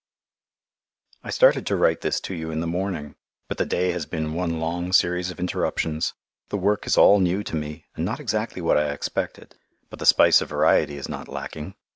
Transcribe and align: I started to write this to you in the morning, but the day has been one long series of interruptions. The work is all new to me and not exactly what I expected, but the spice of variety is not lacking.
I 1.23 1.29
started 1.29 1.67
to 1.67 1.75
write 1.75 2.01
this 2.01 2.19
to 2.21 2.33
you 2.33 2.49
in 2.49 2.59
the 2.59 2.65
morning, 2.65 3.13
but 3.47 3.59
the 3.59 3.67
day 3.67 3.91
has 3.91 4.07
been 4.07 4.33
one 4.33 4.59
long 4.59 4.93
series 4.93 5.29
of 5.29 5.39
interruptions. 5.39 6.15
The 6.49 6.57
work 6.57 6.87
is 6.87 6.97
all 6.97 7.19
new 7.19 7.43
to 7.43 7.55
me 7.55 7.85
and 7.95 8.03
not 8.03 8.19
exactly 8.19 8.63
what 8.63 8.79
I 8.79 8.89
expected, 8.89 9.57
but 9.91 9.99
the 9.99 10.07
spice 10.07 10.41
of 10.41 10.49
variety 10.49 10.97
is 10.97 11.07
not 11.07 11.27
lacking. 11.27 11.75